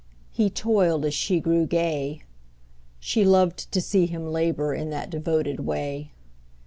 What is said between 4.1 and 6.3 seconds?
labor In that devoted way.